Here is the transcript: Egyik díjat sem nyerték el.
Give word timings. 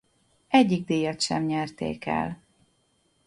Egyik 0.47 0.85
díjat 0.85 1.21
sem 1.21 1.43
nyerték 1.43 2.05
el. 2.05 2.43